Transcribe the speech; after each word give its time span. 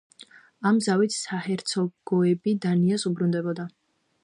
ამ 0.69 0.79
ზავით 0.85 1.15
საჰერცოგოები 1.17 2.57
დანიას 2.67 3.07
უბრუნდებოდა. 3.13 3.71